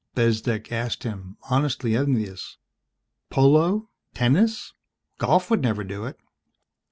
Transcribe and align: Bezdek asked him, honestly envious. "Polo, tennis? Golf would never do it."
Bezdek 0.15 0.71
asked 0.71 1.03
him, 1.03 1.37
honestly 1.51 1.95
envious. 1.95 2.57
"Polo, 3.29 3.91
tennis? 4.15 4.73
Golf 5.19 5.51
would 5.51 5.61
never 5.61 5.83
do 5.83 6.05
it." 6.05 6.17